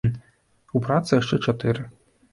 У 0.79 0.81
працы 0.87 1.11
яшчэ 1.21 1.35
чатыры. 1.45 1.89